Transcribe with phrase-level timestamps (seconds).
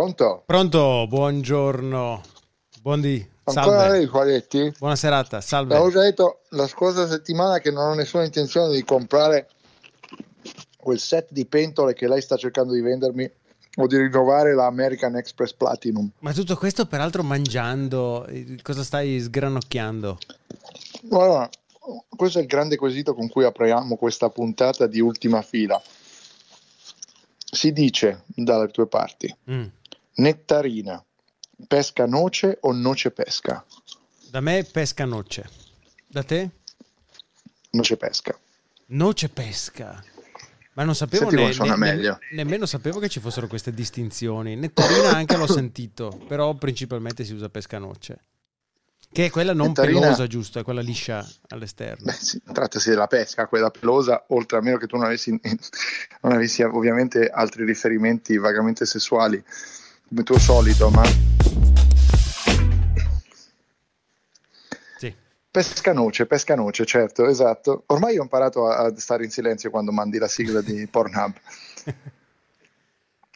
[0.00, 0.44] Pronto?
[0.46, 2.22] Pronto, buongiorno.
[2.80, 3.28] Buondì.
[3.44, 3.98] Ancora Salve.
[3.98, 4.72] lei, Qualetti?
[4.78, 5.74] Buona serata, salve.
[5.74, 9.50] L'avevo già detto la scorsa settimana che non ho nessuna intenzione di comprare
[10.78, 13.30] quel set di pentole che lei sta cercando di vendermi
[13.76, 16.10] o di rinnovare la American Express Platinum.
[16.20, 20.16] Ma tutto questo peraltro mangiando, eh, cosa stai sgranocchiando?
[21.10, 21.46] Allora,
[22.08, 25.78] questo è il grande quesito con cui apriamo questa puntata di ultima fila.
[27.52, 29.64] Si dice dalle tue parti, Mm.
[30.14, 31.02] Nettarina,
[31.66, 33.64] pesca noce o noce pesca?
[34.30, 35.48] Da me pesca noce.
[36.06, 36.50] Da te?
[37.70, 38.38] Noce pesca.
[38.86, 40.02] Noce pesca.
[40.72, 42.18] Ma non sapevo suona ne- meglio.
[42.32, 44.56] nemmeno sapevo che ci fossero queste distinzioni.
[44.56, 48.24] Nettarina anche l'ho sentito, però principalmente si usa pesca noce.
[49.12, 50.60] Che è quella non Nettarina- pelosa, giusto?
[50.60, 52.04] È quella liscia all'esterno.
[52.04, 55.30] Beh, sì, trattasi della pesca, quella pelosa, oltre a meno che tu non avessi,
[56.22, 59.42] non avessi ovviamente altri riferimenti vagamente sessuali,
[60.10, 61.02] come tuo solito, ma
[64.96, 65.14] Sì.
[65.48, 67.84] pesca noce, pesca noce, certo, esatto.
[67.86, 71.32] Ormai ho imparato a, a stare in silenzio quando mandi la sigla di Pornhub.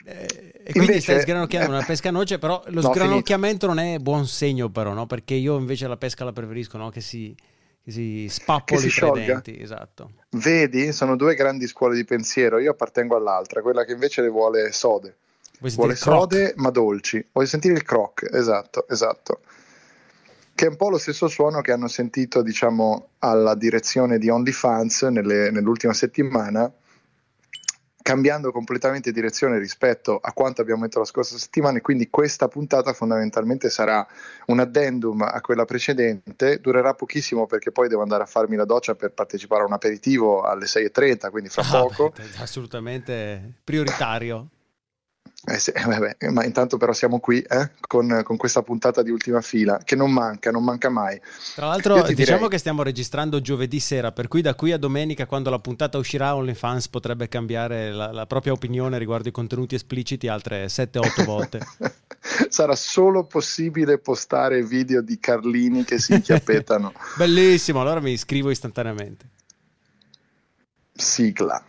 [0.07, 3.99] Eh, e quindi Invece- stai sgranocchiando una pesca noce, però lo No, sgranocchiamento non è
[3.99, 5.07] buon segno, però, no?
[5.07, 6.91] Perché io invece la pesca la preferisco, no?
[6.91, 7.33] Che si,
[7.85, 10.11] che si spappoli Che si tra i denti, esatto.
[10.31, 14.73] Vedi, sono due grandi scuole di pensiero, io appartengo all'altra, quella che invece le vuole
[14.73, 15.19] sode.
[15.71, 16.19] Vuole croc?
[16.21, 17.27] sode ma dolci.
[17.33, 19.41] Voglio sentire il croc, esatto, esatto.
[20.55, 25.03] Che è un po' lo stesso suono che hanno sentito, diciamo, alla direzione di OnlyFans
[25.03, 26.73] nelle- nell'ultima settimana,
[28.01, 31.79] cambiando completamente direzione rispetto a quanto abbiamo detto la scorsa settimana.
[31.79, 34.07] E quindi questa puntata fondamentalmente sarà
[34.47, 36.61] un addendum a quella precedente.
[36.61, 40.43] Durerà pochissimo perché poi devo andare a farmi la doccia per partecipare a un aperitivo
[40.43, 42.13] alle 6.30, quindi fra Ah, poco.
[42.15, 44.51] beh, assolutamente prioritario.
[45.47, 49.43] Eh sì, vabbè, ma intanto però siamo qui eh, con, con questa puntata di ultima
[49.43, 51.21] fila che non manca, non manca mai.
[51.55, 55.27] Tra l'altro, diciamo direi- che stiamo registrando giovedì sera, per cui da qui a domenica,
[55.27, 60.29] quando la puntata uscirà, OnlyFans potrebbe cambiare la, la propria opinione riguardo i contenuti espliciti
[60.29, 61.61] altre 7-8 volte.
[62.49, 66.93] Sarà solo possibile postare video di Carlini che si inchiappettano.
[67.19, 69.29] Bellissimo, allora mi iscrivo istantaneamente.
[70.95, 71.63] Sigla.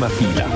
[0.00, 0.48] Dell'ultima fila.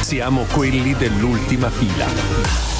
[0.00, 2.71] Siamo quelli dell'ultima fila.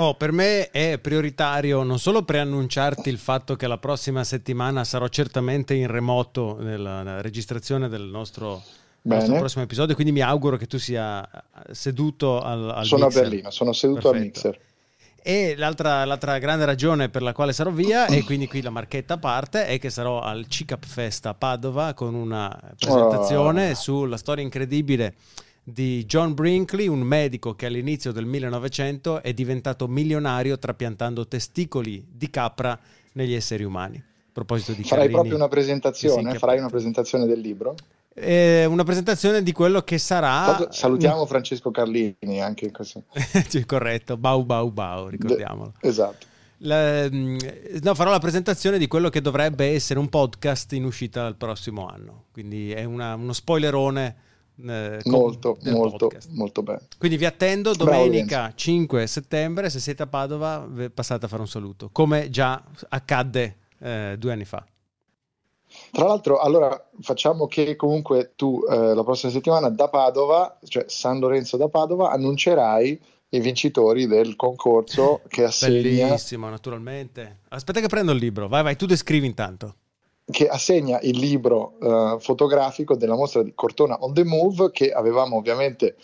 [0.00, 5.08] Oh, per me è prioritario non solo preannunciarti il fatto che la prossima settimana sarò
[5.08, 8.62] certamente in remoto nella, registrazione del nostro,
[9.02, 11.28] nostro prossimo episodio, quindi mi auguro che tu sia
[11.72, 13.22] seduto al, al sono mixer.
[13.24, 14.48] a Berlino, sono seduto al Perfetto.
[14.48, 14.66] mixer.
[15.20, 19.14] E l'altra, l'altra grande ragione per la quale sarò via, e quindi qui la marchetta
[19.14, 23.74] a parte, è che sarò al CICAP Fest a Padova con una presentazione Oh.
[23.74, 25.16] sulla storia incredibile
[25.70, 32.30] di John Brinkley, un medico che all'inizio del 1900 è diventato milionario trapiantando testicoli di
[32.30, 32.78] capra
[33.12, 33.96] negli esseri umani.
[33.96, 36.38] A proposito di Farai Carlini, proprio una presentazione?
[36.38, 37.74] Farai una presentazione del libro?
[38.14, 40.68] Eh, una presentazione di quello che sarà...
[40.70, 43.02] Salutiamo Francesco Carlini anche in questo.
[43.48, 45.74] Sì, corretto, bau bau bau, ricordiamolo.
[45.80, 46.26] Esatto.
[46.58, 47.36] La- mm,
[47.82, 51.86] no, farò la presentazione di quello che dovrebbe essere un podcast in uscita il prossimo
[51.86, 52.24] anno.
[52.32, 54.16] Quindi è una- uno spoilerone.
[54.66, 56.30] Eh, Molto, molto, podcast.
[56.30, 56.80] molto bene.
[56.98, 59.70] Quindi vi attendo Bravo, domenica 5 settembre.
[59.70, 64.44] Se siete a Padova, passate a fare un saluto, come già accadde eh, due anni
[64.44, 64.64] fa.
[65.92, 71.18] Tra l'altro, allora facciamo che comunque tu eh, la prossima settimana da Padova, cioè San
[71.18, 73.00] Lorenzo da Padova, annuncerai
[73.30, 77.40] i vincitori del concorso che assegna, Bellissimo, naturalmente.
[77.48, 78.48] Aspetta che prendo il libro.
[78.48, 79.74] Vai, vai, tu descrivi intanto.
[80.30, 85.36] Che assegna il libro eh, fotografico della mostra di Cortona on the Move che avevamo
[85.36, 85.96] ovviamente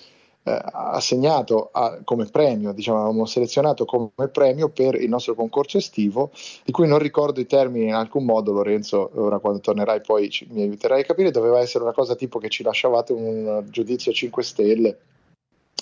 [0.47, 6.31] eh, assegnato a- come premio, diciamo, avevamo selezionato come premio per il nostro concorso estivo,
[6.65, 10.47] di cui non ricordo i termini in alcun modo, Lorenzo, ora quando tornerai poi ci-
[10.51, 14.43] mi aiuterai a capire, doveva essere una cosa tipo che ci lasciavate un giudizio 5
[14.43, 14.99] stelle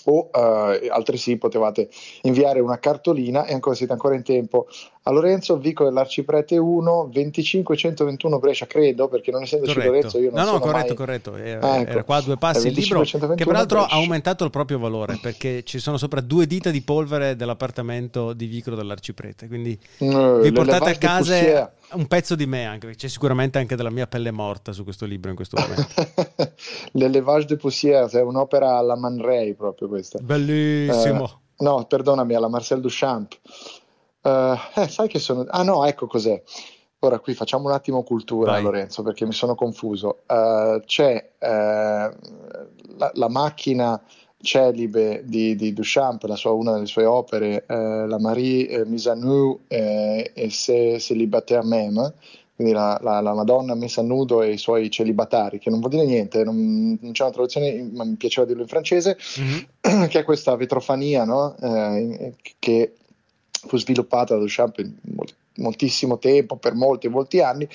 [0.04, 1.88] o eh, altresì potevate
[2.22, 4.66] inviare una cartolina e ancora siete ancora in tempo
[5.04, 9.92] a Lorenzo, Vico dell'Arciprete 1, 2521 Brescia, credo, perché non essendoci corretto.
[9.92, 10.94] Lorenzo io non No, no, sono corretto, mai...
[10.96, 11.36] corretto.
[11.36, 11.90] Era, Ah, ecco.
[11.90, 13.94] era qua a due passi il libro, 2521 che peraltro Brescia.
[13.94, 18.46] ha aumentato il proprio valore, perché ci sono sopra due dita di polvere dell'appartamento di
[18.46, 21.72] Vicro dell'Arciprete, quindi Eh, vi le portate a casa.
[21.94, 25.30] Un pezzo di me, anche c'è sicuramente anche della mia pelle morta su questo libro
[25.30, 26.52] in questo momento.
[26.92, 30.18] L'Elevage de Poussière, è un'opera alla Man Ray proprio questa.
[30.20, 31.24] Bellissimo.
[31.24, 33.38] Eh, no, perdonami, alla Marcel Duchamp.
[34.22, 35.44] Eh, eh, sai che sono...
[35.48, 36.42] Ah no, ecco cos'è.
[37.00, 38.62] Ora qui facciamo un attimo cultura, Vai.
[38.62, 40.20] Lorenzo, perché mi sono confuso.
[40.26, 44.00] Eh, c'è eh, la, la macchina
[44.42, 49.08] celibe di, di Duchamp, la sua- una delle sue opere, eh, la Marie eh, mise
[49.10, 52.12] à nu eh, e se célibataire même,
[52.54, 55.92] quindi la, la- la Madonna messa a nudo e i suoi celibatari, che non vuol
[55.92, 60.06] dire niente, non, non c'è una traduzione, ma mi piaceva dirlo in francese, Mhm.
[60.08, 61.56] che è questa vetrofania no?
[61.60, 62.94] Eh, che
[63.50, 67.68] fu sviluppata da Duchamp in mol- moltissimo tempo, per molti e molti anni.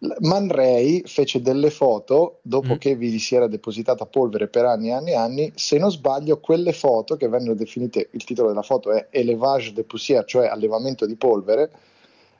[0.00, 2.76] Man Ray fece delle foto dopo Mm.
[2.76, 5.52] che vi si era depositata polvere per anni e anni e anni.
[5.56, 9.82] Se non sbaglio, quelle foto che vennero definite, il titolo della foto è Élevage de
[9.82, 11.72] poussière, cioè allevamento di polvere,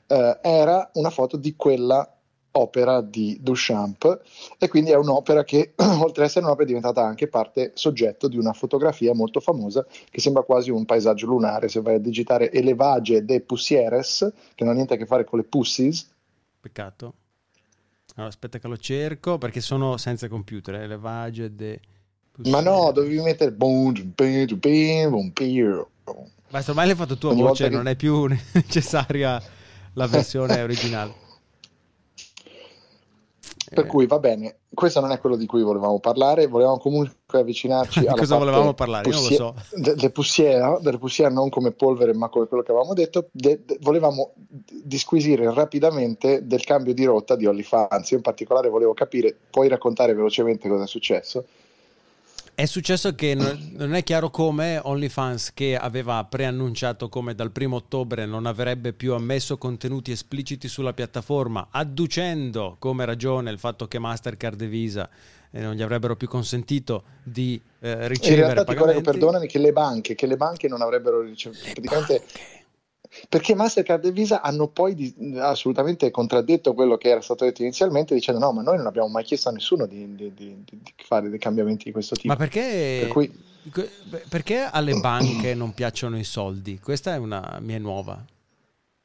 [0.07, 2.13] eh, era una foto di quella
[2.51, 4.21] opera di Duchamp
[4.57, 8.37] e quindi è un'opera che oltre ad essere un'opera è diventata anche parte soggetto di
[8.37, 13.23] una fotografia molto famosa che sembra quasi un paesaggio lunare se vai a digitare Elevage
[13.23, 16.09] de Poussieres che non ha niente a che fare con le pussies
[16.59, 17.13] Peccato.
[18.19, 20.75] Allora, aspetta che lo cerco perché sono senza computer.
[20.75, 21.79] eh, Levage de...
[22.49, 23.51] ma no dovevi mettere.
[26.49, 29.41] Basta, ormai l'hai fatto tu a Ogni voce, che- non è più necessaria
[29.93, 31.13] la versione originale.
[33.73, 37.15] Per Eh, cui va bene questo non è quello di cui volevamo parlare volevamo comunque
[37.27, 39.09] avvicinarci alla cosa volevamo parlare?
[39.09, 39.53] Io non lo so.
[39.75, 43.61] de- delle poussiere, delle poussiere non come polvere ma come quello che avevamo detto de-
[43.65, 44.33] de- volevamo
[44.83, 50.13] disquisire rapidamente del cambio di rotta di OnlyFans io in particolare volevo capire puoi raccontare
[50.13, 51.45] velocemente cosa è successo
[52.59, 57.77] È successo che non non è chiaro come OnlyFans, che aveva preannunciato come dal primo
[57.77, 63.99] ottobre non avrebbe più ammesso contenuti espliciti sulla piattaforma, adducendo come ragione il fatto che
[63.99, 65.09] Mastercard e Visa
[65.51, 69.09] eh, non gli avrebbero più consentito di eh, in ricevere realtà ti prego pagamenti.
[69.09, 72.23] perdonami che le banche che le banche non avrebbero ricevuto praticamente
[73.27, 78.13] perché Mastercard e Visa hanno poi di- assolutamente contraddetto quello che era stato detto inizialmente
[78.13, 80.63] dicendo no ma noi non abbiamo mai chiesto a nessuno di, di- di-
[80.95, 83.31] fare dei cambiamenti di questo tipo Ma perché, Per cui-
[84.29, 86.79] perché alle banche non piacciono i soldi?
[86.79, 88.23] Questa è una mia nuova.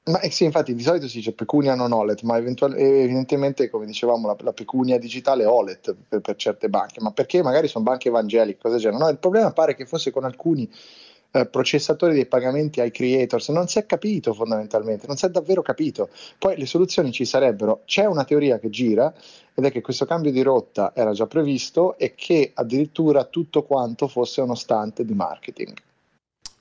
[0.07, 3.87] Ma eh sì, infatti di solito si dice pecunia non OLED, ma eventual- evidentemente, come
[3.87, 7.85] dicevamo, la, la pecunia digitale è OLED per, per certe banche, ma perché magari sono
[7.85, 9.03] banche evangeliche, cose del genere.
[9.03, 10.71] No, il problema pare che fosse con alcuni
[11.35, 15.63] eh, processatori dei pagamenti ai creators, non si è capito fondamentalmente, non si è davvero
[15.63, 16.09] capito.
[16.39, 19.13] Poi le soluzioni ci sarebbero, c'è una teoria che gira
[19.53, 24.07] ed è che questo cambio di rotta era già previsto e che addirittura tutto quanto
[24.07, 25.75] fosse uno stante di marketing.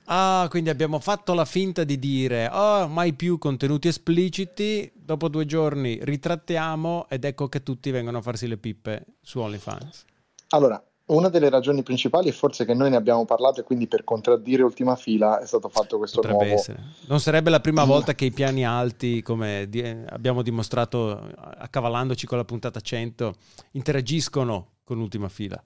[0.06, 5.46] Ah, quindi abbiamo fatto la finta di dire oh, mai più contenuti espliciti, dopo due
[5.46, 10.04] giorni ritrattiamo ed ecco che tutti vengono a farsi le pippe su OnlyFans.
[10.48, 14.04] Allora, una delle ragioni principali è forse che noi ne abbiamo parlato e quindi per
[14.04, 16.58] contraddire ultima fila è stato fatto questo Potrebbe nuovo...
[16.58, 16.82] essere.
[17.08, 17.88] Non sarebbe la prima Mm.
[17.88, 19.68] volta che i piani alti, come
[20.08, 21.10] abbiamo dimostrato
[21.58, 23.34] accavallandoci con la puntata 100,
[23.72, 25.62] interagiscono con ultima fila.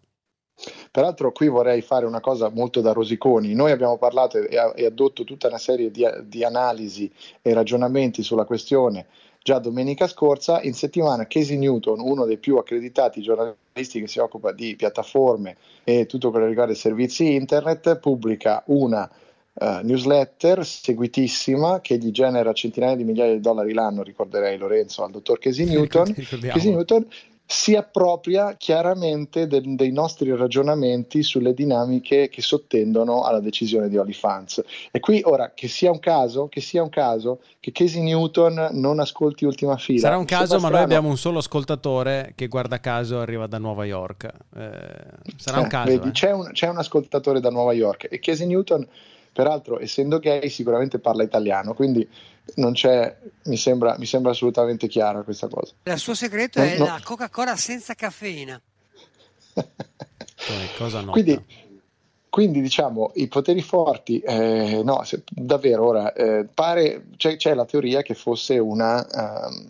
[0.90, 3.54] Peraltro qui vorrei fare una cosa molto da rosiconi.
[3.54, 7.08] Noi abbiamo parlato e, e addotto tutta una serie di, di analisi
[7.40, 9.06] e ragionamenti sulla questione
[9.48, 10.60] già domenica scorsa.
[10.60, 16.04] In settimana Casey Newton, uno dei più accreditati giornalisti che si occupa di piattaforme e
[16.04, 19.08] tutto quello che riguarda i servizi internet, pubblica una
[19.54, 25.12] eh, newsletter seguitissima che gli genera centinaia di migliaia di dollari l'anno, ricorderei Lorenzo, al
[25.12, 26.12] dottor Casey Newton.
[26.12, 27.06] Casey Newton
[27.50, 34.62] si appropria chiaramente del- dei nostri ragionamenti sulle dinamiche che sottendono alla decisione di OnlyFans.
[34.90, 39.00] E qui ora che sia un caso, che sia un caso che Casey Newton non
[39.00, 40.00] ascolti ultima fila.
[40.00, 40.84] Sarà un caso, ma noi strano.
[40.84, 44.24] abbiamo un solo ascoltatore che guarda caso arriva da Nuova York.
[44.54, 44.70] Eh,
[45.38, 45.90] sarà un Eh, caso.
[45.90, 46.12] vedi, eh.
[46.12, 48.86] c'è, un, c'è un ascoltatore da Nuova York e Casey Newton,
[49.32, 52.08] peraltro, essendo gay, sicuramente parla italiano, quindi
[52.56, 55.72] non c'è, mi sembra, mi sembra assolutamente chiara questa cosa.
[55.82, 56.86] Il suo segreto Eh, è no.
[56.86, 58.60] la Coca-Cola senza caffeina.
[60.76, 61.12] Cosa nota.
[61.12, 61.44] Quindi,
[62.30, 67.64] quindi, diciamo i poteri forti, eh, no, se- davvero ora eh, pare c'è, c'è la
[67.64, 69.66] teoria che fosse una, ehm,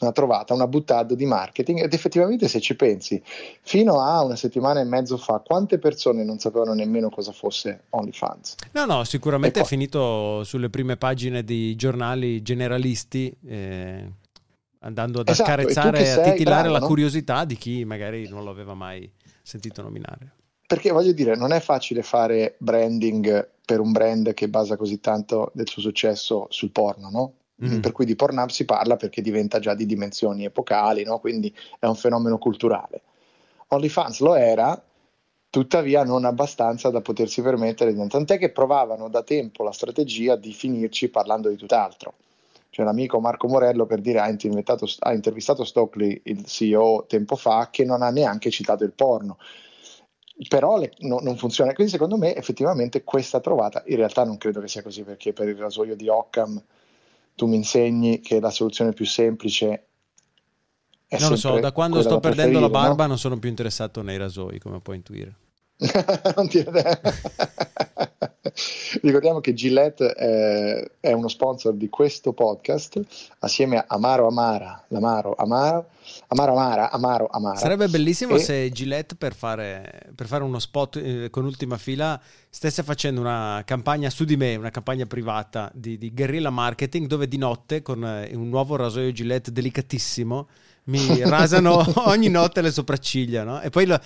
[0.00, 3.20] una trovata, una buttata di marketing ed effettivamente se ci pensi,
[3.62, 8.54] fino a una settimana e mezzo fa, quante persone non sapevano nemmeno cosa fosse OnlyFans?
[8.72, 14.12] No, no, sicuramente è finito sulle prime pagine di giornali generalisti, eh,
[14.80, 16.86] andando ad Esatto, accarezzare e a titillare bravo, la no?
[16.86, 19.10] curiosità di chi magari non lo aveva mai
[19.42, 20.34] sentito nominare.
[20.66, 25.50] Perché voglio dire, non è facile fare branding per un brand che basa così tanto
[25.54, 27.32] del suo successo sul porno, no?
[27.64, 27.80] Mm.
[27.80, 31.18] Per cui di Pornhub si parla perché diventa già di dimensioni epocali, no?
[31.18, 33.02] Quindi è un fenomeno culturale.
[33.68, 34.80] OnlyFans lo era,
[35.50, 41.08] tuttavia non abbastanza da potersi permettere, tant'è che provavano da tempo la strategia di finirci
[41.08, 42.14] parlando di tutt'altro.
[42.70, 47.70] Cioè l'amico Marco Morello per dire ha intervistato, ha intervistato Stockley, il CEO, tempo fa,
[47.72, 49.36] che non ha neanche citato il porno
[50.46, 51.72] però le- no- non funziona.
[51.72, 55.48] Quindi secondo me effettivamente questa trovata, in realtà non credo che sia così perché per
[55.48, 56.62] il rasoio di Occam
[57.38, 59.86] tu mi insegni che la soluzione più semplice
[61.06, 64.02] è non lo so, da quando sto da perdendo la barba non sono più interessato
[64.02, 65.36] nei rasoi, come puoi intuire.
[65.78, 65.86] no?
[66.34, 66.64] Non ti-
[69.02, 73.00] Ricordiamo che Gillette è, è uno sponsor di questo podcast
[73.40, 75.88] assieme a Amaro Amara, l'Amaro Amaro,
[76.28, 77.58] Amaro Amara, Amaro Amara.
[77.58, 82.20] Sarebbe bellissimo E- se Gillette per fare, per fare uno spot eh, con ultima fila
[82.48, 87.28] stesse facendo una campagna su di me, una campagna privata di, di guerrilla marketing dove
[87.28, 90.48] di notte con eh, un nuovo rasoio Gillette delicatissimo
[90.88, 93.60] mi rasano ogni notte le sopracciglia, no?
[93.60, 94.00] E poi lo-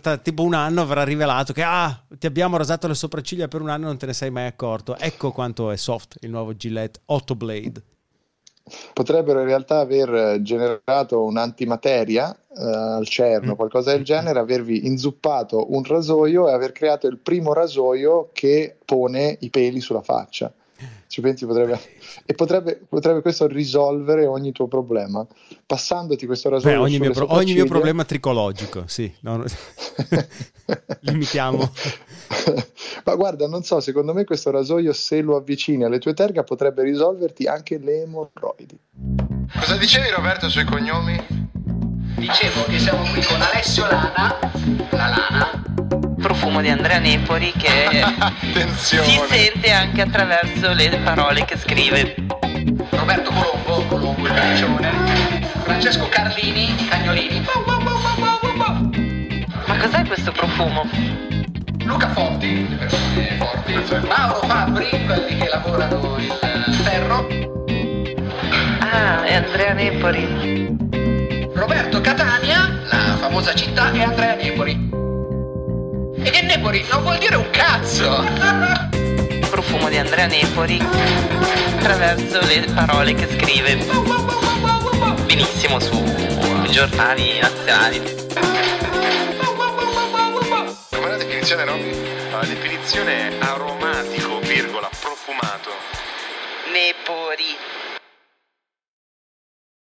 [0.00, 3.68] tra tipo un anno verrà rivelato che ah, ti abbiamo rasato le sopracciglia per un
[3.68, 4.96] anno e non te ne sei mai accorto.
[4.96, 7.82] Ecco quanto è soft il nuovo Gillette Autoblade.
[8.92, 13.56] potrebbero in realtà aver generato un'antimateria eh, al CERN o Mm.
[13.56, 19.36] qualcosa del genere, avervi inzuppato un rasoio e aver creato il primo rasoio che pone
[19.40, 20.52] i peli sulla faccia.
[21.06, 21.78] Ci pensi potrebbe
[22.24, 25.26] e potrebbe, potrebbe questo risolvere ogni tuo problema
[25.66, 29.12] passandoti questo Beh, rasoio ogni, sulle mio, pro- ogni mio problema tricologico, sì.
[29.20, 29.44] no, no.
[31.00, 31.70] Limitiamo.
[33.04, 36.82] Ma guarda, non so, secondo me questo rasoio se lo avvicini alle tue terga potrebbe
[36.82, 38.78] risolverti anche le emorroidi.
[39.58, 41.48] Cosa dicevi Roberto sui cognomi?
[42.16, 44.38] Dicevo che siamo qui con Alessio Lana,
[44.90, 48.04] la Lana, profumo di Andrea Nepori che
[48.76, 48.98] si
[49.28, 52.14] sente anche attraverso le parole che scrive.
[52.90, 54.90] Roberto Colombo, Colombo il caccione,
[55.62, 57.44] Francesco Carlini, i cagnolini,
[59.66, 60.88] Ma cos'è questo profumo?
[61.84, 67.26] Luca Forti, le persone forti, Mauro Fabri, quelli che lavorano il ferro,
[68.80, 70.76] Ah, è Andrea Nepori.
[71.54, 74.89] Roberto Catania, la famosa città, e Andrea Nepori.
[76.32, 78.24] E Nepori non vuol dire un cazzo!
[79.50, 80.80] Profumo di Andrea Nepori
[81.76, 83.76] attraverso le parole che scrive.
[85.26, 86.02] Benissimo su
[86.70, 88.00] giornali nazionali.
[90.90, 91.96] Com'è la definizione, Robby?
[92.30, 95.70] La definizione è aromatico, virgola, profumato.
[96.72, 97.79] Nepori.